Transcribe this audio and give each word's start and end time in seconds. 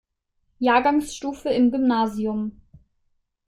Jahrgangsstufe 0.59 1.49
im 1.51 1.69
Gymnasium. 1.69 2.59